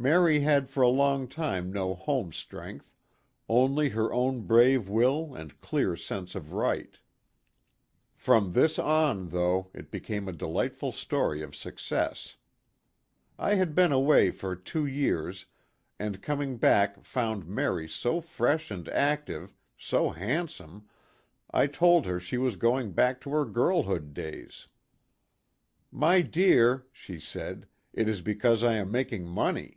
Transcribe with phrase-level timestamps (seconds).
[0.00, 2.94] Mary had for a long time no home strength
[3.48, 7.00] only her own brave will and clear sense of right.
[8.14, 12.36] From this on, though, it became a delightful story of success.
[13.40, 15.46] I had been away for two years,
[15.98, 20.88] and coming back found Mary so fresh and active, so handsome,
[21.50, 24.68] I told her she was going back to her girlhood days.
[25.88, 26.00] 86 PLAY AND WORK.
[26.00, 29.74] "My dear," she said, "it is because I am making money."